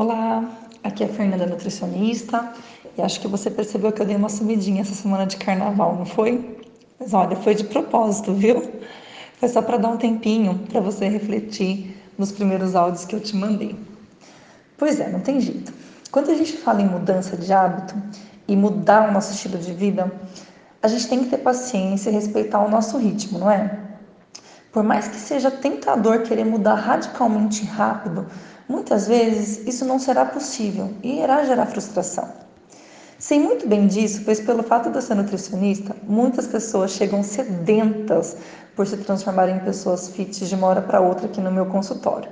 Olá, 0.00 0.48
aqui 0.84 1.02
é 1.02 1.06
a 1.06 1.08
Fernanda 1.08 1.44
nutricionista 1.44 2.52
e 2.96 3.02
acho 3.02 3.20
que 3.20 3.26
você 3.26 3.50
percebeu 3.50 3.90
que 3.90 4.00
eu 4.00 4.06
dei 4.06 4.14
uma 4.14 4.28
sumidinha 4.28 4.82
essa 4.82 4.94
semana 4.94 5.26
de 5.26 5.36
carnaval, 5.36 5.96
não 5.96 6.06
foi? 6.06 6.56
Mas 7.00 7.12
olha, 7.12 7.34
foi 7.34 7.52
de 7.56 7.64
propósito, 7.64 8.32
viu? 8.32 8.62
Foi 9.40 9.48
só 9.48 9.60
para 9.60 9.76
dar 9.76 9.88
um 9.88 9.96
tempinho 9.96 10.56
para 10.70 10.80
você 10.80 11.08
refletir 11.08 12.00
nos 12.16 12.30
primeiros 12.30 12.76
áudios 12.76 13.04
que 13.06 13.16
eu 13.16 13.18
te 13.18 13.34
mandei. 13.34 13.74
Pois 14.76 15.00
é, 15.00 15.10
não 15.10 15.18
tem 15.18 15.40
jeito. 15.40 15.74
Quando 16.12 16.30
a 16.30 16.34
gente 16.34 16.52
fala 16.58 16.80
em 16.80 16.86
mudança 16.86 17.36
de 17.36 17.52
hábito 17.52 18.00
e 18.46 18.54
mudar 18.54 19.08
o 19.08 19.12
nosso 19.12 19.32
estilo 19.32 19.58
de 19.58 19.74
vida, 19.74 20.12
a 20.80 20.86
gente 20.86 21.08
tem 21.08 21.24
que 21.24 21.30
ter 21.30 21.38
paciência 21.38 22.10
e 22.10 22.12
respeitar 22.12 22.60
o 22.60 22.70
nosso 22.70 22.98
ritmo, 22.98 23.40
não 23.40 23.50
é? 23.50 23.76
Por 24.70 24.84
mais 24.84 25.08
que 25.08 25.16
seja 25.16 25.50
tentador 25.50 26.22
querer 26.22 26.44
mudar 26.44 26.74
radicalmente 26.74 27.64
rápido, 27.64 28.26
muitas 28.68 29.08
vezes 29.08 29.66
isso 29.66 29.84
não 29.84 29.98
será 29.98 30.24
possível 30.24 30.92
e 31.02 31.20
irá 31.20 31.44
gerar 31.44 31.66
frustração. 31.66 32.28
Sei 33.18 33.40
muito 33.40 33.66
bem 33.66 33.88
disso, 33.88 34.22
pois 34.24 34.40
pelo 34.40 34.62
fato 34.62 34.90
de 34.90 34.96
eu 34.96 35.02
ser 35.02 35.16
nutricionista, 35.16 35.96
muitas 36.04 36.46
pessoas 36.46 36.92
chegam 36.92 37.22
sedentas 37.22 38.36
por 38.76 38.86
se 38.86 38.96
transformarem 38.98 39.56
em 39.56 39.60
pessoas 39.60 40.08
fit 40.10 40.46
de 40.46 40.54
uma 40.54 40.68
hora 40.68 40.82
para 40.82 41.00
outra 41.00 41.26
aqui 41.26 41.40
no 41.40 41.50
meu 41.50 41.66
consultório. 41.66 42.30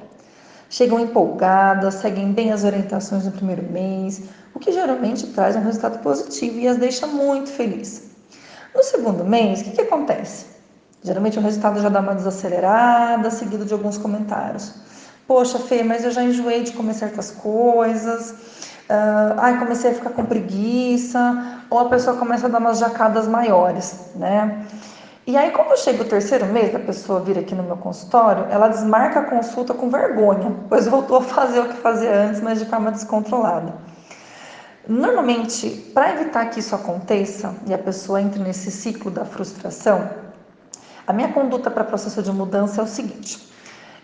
Chegam 0.70 1.00
empolgadas, 1.00 1.94
seguem 1.94 2.32
bem 2.32 2.52
as 2.52 2.62
orientações 2.62 3.24
no 3.24 3.32
primeiro 3.32 3.64
mês, 3.64 4.22
o 4.54 4.60
que 4.60 4.70
geralmente 4.70 5.26
traz 5.28 5.56
um 5.56 5.62
resultado 5.62 5.98
positivo 6.00 6.58
e 6.58 6.68
as 6.68 6.76
deixa 6.76 7.06
muito 7.06 7.50
felizes. 7.50 8.10
No 8.74 8.82
segundo 8.84 9.24
mês, 9.24 9.60
o 9.60 9.64
que, 9.64 9.70
que 9.72 9.80
acontece? 9.80 10.46
Geralmente 11.02 11.38
o 11.38 11.42
resultado 11.42 11.80
já 11.80 11.88
dá 11.88 12.00
uma 12.00 12.14
desacelerada, 12.14 13.30
seguido 13.30 13.64
de 13.64 13.72
alguns 13.72 13.98
comentários. 13.98 14.85
Poxa, 15.26 15.58
Fê, 15.58 15.82
mas 15.82 16.04
eu 16.04 16.10
já 16.12 16.22
enjoei 16.22 16.62
de 16.62 16.72
comer 16.72 16.94
certas 16.94 17.32
coisas. 17.32 18.30
Uh, 18.88 19.34
ai, 19.38 19.58
comecei 19.58 19.90
a 19.90 19.94
ficar 19.94 20.10
com 20.10 20.24
preguiça. 20.24 21.62
Ou 21.68 21.80
a 21.80 21.88
pessoa 21.88 22.16
começa 22.16 22.46
a 22.46 22.48
dar 22.48 22.58
umas 22.58 22.78
jacadas 22.78 23.26
maiores, 23.26 24.10
né? 24.14 24.64
E 25.26 25.36
aí, 25.36 25.50
quando 25.50 25.76
chega 25.76 26.04
o 26.04 26.06
terceiro 26.06 26.46
mês 26.46 26.72
da 26.72 26.78
pessoa 26.78 27.18
vir 27.18 27.36
aqui 27.36 27.52
no 27.52 27.64
meu 27.64 27.76
consultório, 27.76 28.46
ela 28.48 28.68
desmarca 28.68 29.18
a 29.18 29.24
consulta 29.24 29.74
com 29.74 29.90
vergonha, 29.90 30.54
pois 30.68 30.86
voltou 30.86 31.16
a 31.16 31.22
fazer 31.22 31.58
o 31.58 31.68
que 31.68 31.74
fazia 31.74 32.14
antes, 32.14 32.40
mas 32.40 32.60
de 32.60 32.66
forma 32.66 32.92
descontrolada. 32.92 33.74
Normalmente, 34.86 35.68
para 35.92 36.12
evitar 36.12 36.46
que 36.50 36.60
isso 36.60 36.72
aconteça 36.72 37.52
e 37.66 37.74
a 37.74 37.78
pessoa 37.78 38.22
entre 38.22 38.40
nesse 38.40 38.70
ciclo 38.70 39.10
da 39.10 39.24
frustração, 39.24 40.08
a 41.04 41.12
minha 41.12 41.32
conduta 41.32 41.68
para 41.68 41.82
processo 41.82 42.22
de 42.22 42.30
mudança 42.30 42.80
é 42.80 42.84
o 42.84 42.86
seguinte: 42.86 43.48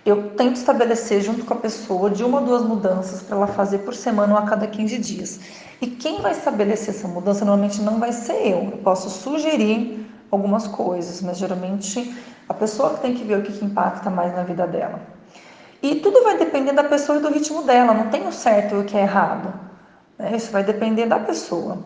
eu 0.05 0.31
tento 0.31 0.57
estabelecer 0.57 1.21
junto 1.23 1.45
com 1.45 1.55
a 1.55 1.59
pessoa 1.59 2.11
de 2.11 2.25
uma 2.25 2.41
ou 2.41 2.47
duas 2.47 2.63
mudanças 2.63 3.23
para 3.23 3.37
ela 3.37 3.47
fazer 3.47 3.79
por 3.79 3.95
semana 3.95 4.33
ou 4.33 4.39
a 4.39 4.43
cada 4.43 4.67
15 4.67 4.99
dias. 4.99 5.41
E 5.81 5.87
quem 5.87 6.21
vai 6.21 6.33
estabelecer 6.33 6.95
essa 6.95 7.07
mudança 7.07 7.45
normalmente 7.45 7.81
não 7.81 8.01
vai 8.01 8.13
ser 8.13 8.49
eu. 8.49 8.65
Eu 8.65 8.79
posso 8.79 9.09
sugerir 9.09 10.05
algumas 10.31 10.67
coisas, 10.67 11.23
mas 11.23 11.39
geralmente 11.39 12.15
a 12.49 12.55
pessoa 12.55 12.95
que 12.95 13.01
tem 13.01 13.15
que 13.15 13.23
ver 13.23 13.39
o 13.39 13.43
que, 13.43 13.53
que 13.53 13.65
impacta 13.65 14.11
mais 14.11 14.35
na 14.35 14.43
vida 14.43 14.67
dela. 14.67 15.01
E 15.81 15.97
tudo 15.97 16.23
vai 16.23 16.37
depender 16.37 16.73
da 16.73 16.85
pessoa 16.85 17.19
e 17.19 17.21
do 17.21 17.31
ritmo 17.31 17.63
dela, 17.63 17.95
não 17.95 18.09
tem 18.09 18.27
o 18.27 18.33
certo 18.33 18.75
e 18.75 18.79
o 18.79 18.85
que 18.85 18.97
é 18.97 19.03
errado. 19.03 19.53
Né? 20.19 20.37
Isso 20.37 20.51
vai 20.51 20.65
depender 20.65 21.07
da 21.07 21.19
pessoa. 21.19 21.79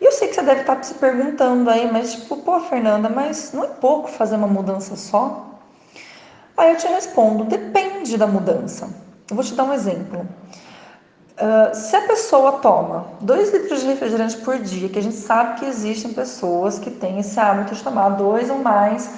E 0.00 0.04
eu 0.04 0.12
sei 0.12 0.28
que 0.28 0.34
você 0.34 0.42
deve 0.42 0.60
estar 0.60 0.82
se 0.82 0.94
perguntando 0.94 1.68
aí, 1.68 1.90
mas 1.90 2.12
tipo, 2.12 2.36
pô, 2.36 2.60
Fernanda, 2.60 3.08
mas 3.08 3.52
não 3.52 3.64
é 3.64 3.68
pouco 3.68 4.08
fazer 4.08 4.36
uma 4.36 4.46
mudança 4.46 4.94
só? 4.94 5.57
Aí 6.58 6.72
eu 6.72 6.76
te 6.76 6.88
respondo, 6.88 7.44
depende 7.44 8.18
da 8.18 8.26
mudança. 8.26 8.88
Eu 9.30 9.36
vou 9.36 9.44
te 9.44 9.54
dar 9.54 9.62
um 9.62 9.72
exemplo. 9.72 10.26
Uh, 11.40 11.72
se 11.72 11.94
a 11.94 12.00
pessoa 12.00 12.52
toma 12.54 13.06
2 13.20 13.52
litros 13.52 13.80
de 13.80 13.86
refrigerante 13.86 14.36
por 14.38 14.58
dia, 14.58 14.88
que 14.88 14.98
a 14.98 15.02
gente 15.02 15.14
sabe 15.14 15.60
que 15.60 15.66
existem 15.66 16.12
pessoas 16.12 16.80
que 16.80 16.90
têm 16.90 17.20
esse 17.20 17.38
hábito 17.38 17.76
de 17.76 17.84
tomar 17.84 18.08
dois 18.10 18.50
ou 18.50 18.58
mais 18.58 19.08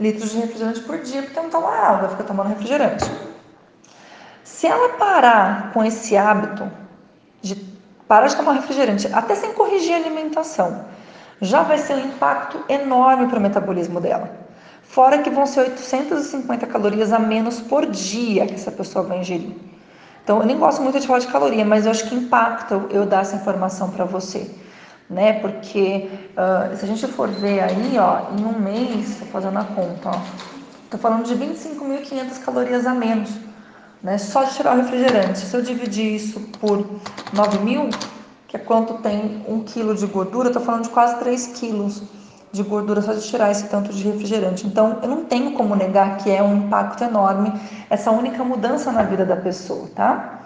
litros 0.00 0.32
de 0.32 0.38
refrigerante 0.38 0.80
por 0.80 0.98
dia, 0.98 1.22
porque 1.22 1.38
não 1.38 1.48
toma 1.48 1.70
água, 1.70 2.08
fica 2.08 2.24
tomando 2.24 2.48
refrigerante. 2.48 3.08
Se 4.42 4.66
ela 4.66 4.94
parar 4.94 5.70
com 5.72 5.84
esse 5.84 6.16
hábito 6.16 6.68
de 7.40 7.54
parar 8.08 8.26
de 8.26 8.34
tomar 8.34 8.54
refrigerante, 8.54 9.08
até 9.12 9.36
sem 9.36 9.52
corrigir 9.52 9.94
a 9.94 9.98
alimentação, 9.98 10.86
já 11.40 11.62
vai 11.62 11.78
ser 11.78 11.94
um 11.94 12.06
impacto 12.06 12.64
enorme 12.68 13.28
para 13.28 13.38
o 13.38 13.42
metabolismo 13.42 14.00
dela. 14.00 14.43
Fora 14.84 15.18
que 15.18 15.30
vão 15.30 15.46
ser 15.46 15.60
850 15.60 16.66
calorias 16.66 17.12
a 17.12 17.18
menos 17.18 17.60
por 17.60 17.86
dia 17.86 18.46
que 18.46 18.54
essa 18.54 18.70
pessoa 18.70 19.04
vai 19.04 19.20
ingerir. 19.20 19.54
Então, 20.22 20.40
eu 20.40 20.46
nem 20.46 20.58
gosto 20.58 20.80
muito 20.82 20.98
de 20.98 21.06
falar 21.06 21.18
de 21.18 21.26
caloria, 21.26 21.64
mas 21.64 21.84
eu 21.84 21.90
acho 21.90 22.08
que 22.08 22.14
impacta 22.14 22.80
eu 22.90 23.04
dar 23.04 23.22
essa 23.22 23.36
informação 23.36 23.90
para 23.90 24.04
você, 24.04 24.50
né? 25.10 25.34
Porque 25.40 26.08
uh, 26.32 26.76
se 26.76 26.84
a 26.84 26.88
gente 26.88 27.06
for 27.08 27.28
ver 27.28 27.60
aí, 27.60 27.96
ó, 27.98 28.32
em 28.38 28.44
um 28.44 28.58
mês, 28.58 29.16
tô 29.18 29.26
fazendo 29.26 29.58
a 29.58 29.64
conta, 29.64 30.10
tô 30.88 30.96
falando 30.96 31.24
de 31.24 31.34
25.500 31.34 32.38
calorias 32.42 32.86
a 32.86 32.94
menos 32.94 33.30
né? 34.04 34.18
Só 34.18 34.44
de 34.44 34.54
tirar 34.54 34.76
o 34.76 34.82
refrigerante. 34.82 35.38
Se 35.38 35.56
eu 35.56 35.62
dividir 35.62 36.14
isso 36.14 36.38
por 36.60 36.86
9 37.32 37.58
mil, 37.60 37.88
que 38.46 38.56
é 38.56 38.60
quanto 38.60 38.98
tem 38.98 39.42
um 39.48 39.60
quilo 39.60 39.94
de 39.94 40.06
gordura, 40.06 40.48
eu 40.48 40.50
estou 40.50 40.62
falando 40.62 40.84
de 40.84 40.90
quase 40.90 41.18
3 41.18 41.46
quilos 41.58 42.02
de 42.54 42.62
gordura 42.62 43.02
só 43.02 43.12
de 43.12 43.20
tirar 43.20 43.50
esse 43.50 43.64
tanto 43.64 43.92
de 43.92 44.02
refrigerante. 44.04 44.66
Então, 44.66 44.98
eu 45.02 45.08
não 45.08 45.24
tenho 45.24 45.52
como 45.52 45.74
negar 45.74 46.18
que 46.18 46.30
é 46.30 46.40
um 46.42 46.56
impacto 46.56 47.02
enorme 47.02 47.52
essa 47.90 48.12
única 48.12 48.44
mudança 48.44 48.92
na 48.92 49.02
vida 49.02 49.24
da 49.24 49.36
pessoa, 49.36 49.88
tá? 49.94 50.40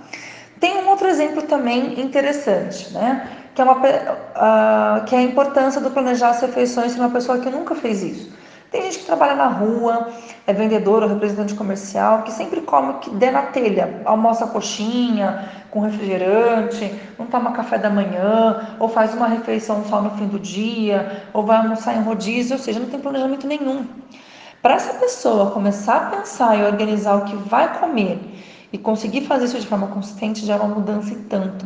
Tem 0.59 0.79
um 0.79 0.89
outro 0.89 1.07
exemplo 1.07 1.43
também 1.43 2.01
interessante, 2.01 2.93
né? 2.93 3.29
Que 3.55 3.61
é, 3.61 3.65
uma, 3.65 3.75
uh, 3.77 5.05
que 5.05 5.15
é 5.15 5.19
a 5.19 5.23
importância 5.23 5.81
do 5.81 5.91
planejar 5.91 6.31
as 6.31 6.41
refeições 6.41 6.95
para 6.95 7.05
uma 7.05 7.11
pessoa 7.11 7.39
que 7.39 7.51
nunca 7.51 7.75
fez 7.75 8.03
isso. 8.03 8.33
Tem 8.71 8.83
gente 8.83 8.99
que 8.99 9.07
trabalha 9.07 9.35
na 9.35 9.47
rua, 9.47 10.09
é 10.47 10.53
vendedor 10.53 11.03
ou 11.03 11.09
representante 11.09 11.55
comercial, 11.55 12.23
que 12.23 12.31
sempre 12.31 12.61
come 12.61 12.91
o 12.91 12.99
que 12.99 13.09
der 13.11 13.33
na 13.33 13.43
telha, 13.45 14.03
almoça 14.05 14.47
coxinha 14.47 15.49
com 15.71 15.81
refrigerante, 15.81 16.95
não 17.19 17.27
toma 17.27 17.53
café 17.53 17.79
da 17.79 17.89
manhã, 17.89 18.77
ou 18.79 18.89
faz 18.89 19.15
uma 19.15 19.27
refeição 19.27 19.83
só 19.85 20.03
no 20.03 20.11
fim 20.11 20.27
do 20.27 20.39
dia, 20.39 21.25
ou 21.33 21.43
vai 21.45 21.59
almoçar 21.59 21.97
em 21.97 22.03
rodízio, 22.03 22.57
ou 22.57 22.63
seja, 22.63 22.79
não 22.79 22.89
tem 22.89 23.01
planejamento 23.01 23.47
nenhum. 23.47 23.87
Para 24.61 24.75
essa 24.75 24.95
pessoa 24.95 25.51
começar 25.51 25.97
a 25.97 26.17
pensar 26.17 26.59
e 26.59 26.65
organizar 26.65 27.17
o 27.17 27.25
que 27.25 27.37
vai 27.37 27.79
comer 27.79 28.19
e 28.71 28.77
conseguir 28.77 29.23
fazer 29.23 29.47
isso 29.47 29.61
de 29.61 29.67
forma 29.67 29.87
consistente 29.87 30.45
já 30.45 30.55
é 30.55 30.57
uma 30.57 30.75
mudança 30.75 31.13
e 31.13 31.17
tanto. 31.17 31.65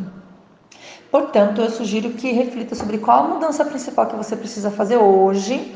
Portanto, 1.11 1.61
eu 1.61 1.69
sugiro 1.69 2.11
que 2.11 2.31
reflita 2.31 2.75
sobre 2.75 2.97
qual 2.97 3.25
a 3.25 3.27
mudança 3.27 3.65
principal 3.65 4.07
que 4.07 4.15
você 4.15 4.35
precisa 4.35 4.71
fazer 4.71 4.97
hoje 4.97 5.75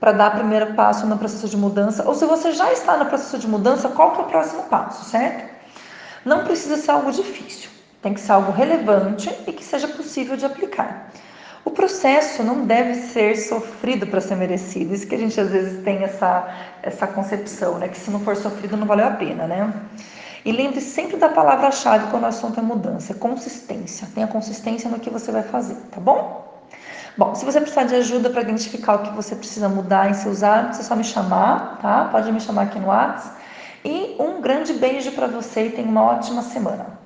para 0.00 0.12
dar 0.12 0.32
o 0.32 0.38
primeiro 0.38 0.74
passo 0.74 1.06
no 1.06 1.18
processo 1.18 1.48
de 1.48 1.56
mudança, 1.56 2.04
ou 2.06 2.14
se 2.14 2.24
você 2.24 2.52
já 2.52 2.72
está 2.72 2.96
no 2.96 3.06
processo 3.06 3.38
de 3.38 3.48
mudança, 3.48 3.88
qual 3.88 4.12
que 4.12 4.20
é 4.20 4.24
o 4.24 4.26
próximo 4.26 4.62
passo, 4.64 5.04
certo? 5.04 5.48
Não 6.24 6.44
precisa 6.44 6.76
ser 6.76 6.90
algo 6.90 7.10
difícil, 7.10 7.70
tem 8.02 8.14
que 8.14 8.20
ser 8.20 8.32
algo 8.32 8.52
relevante 8.52 9.30
e 9.46 9.52
que 9.52 9.64
seja 9.64 9.88
possível 9.88 10.36
de 10.36 10.44
aplicar. 10.44 11.10
O 11.64 11.70
processo 11.70 12.42
não 12.42 12.64
deve 12.64 12.94
ser 12.94 13.36
sofrido 13.36 14.06
para 14.06 14.20
ser 14.20 14.36
merecido, 14.36 14.94
isso 14.94 15.06
que 15.06 15.14
a 15.14 15.18
gente 15.18 15.38
às 15.38 15.50
vezes 15.50 15.84
tem 15.84 16.02
essa, 16.02 16.48
essa 16.82 17.06
concepção, 17.06 17.78
né? 17.78 17.88
Que 17.88 17.98
se 17.98 18.10
não 18.10 18.20
for 18.20 18.36
sofrido 18.36 18.76
não 18.76 18.86
valeu 18.86 19.06
a 19.06 19.10
pena, 19.10 19.46
né? 19.46 19.72
E 20.44 20.52
lembre 20.52 20.80
sempre 20.80 21.16
da 21.18 21.28
palavra-chave 21.28 22.10
quando 22.10 22.22
o 22.22 22.26
assunto 22.26 22.58
é 22.58 22.62
mudança, 22.62 23.12
é 23.12 23.16
consistência. 23.16 24.08
Tenha 24.14 24.26
consistência 24.26 24.88
no 24.88 24.98
que 24.98 25.10
você 25.10 25.30
vai 25.30 25.42
fazer, 25.42 25.74
tá 25.90 26.00
bom? 26.00 26.47
Bom, 27.16 27.34
se 27.34 27.44
você 27.44 27.60
precisar 27.60 27.84
de 27.84 27.94
ajuda 27.94 28.30
para 28.30 28.42
identificar 28.42 28.96
o 28.96 29.02
que 29.02 29.10
você 29.14 29.34
precisa 29.34 29.68
mudar 29.68 30.10
em 30.10 30.14
seus 30.14 30.42
hábitos, 30.42 30.80
é 30.80 30.82
só 30.82 30.94
me 30.94 31.04
chamar, 31.04 31.78
tá? 31.78 32.08
Pode 32.10 32.30
me 32.32 32.40
chamar 32.40 32.62
aqui 32.62 32.78
no 32.78 32.88
WhatsApp. 32.88 33.36
E 33.84 34.16
um 34.18 34.40
grande 34.40 34.72
beijo 34.72 35.12
para 35.12 35.26
você 35.26 35.66
e 35.66 35.70
tenha 35.70 35.88
uma 35.88 36.02
ótima 36.02 36.42
semana. 36.42 36.97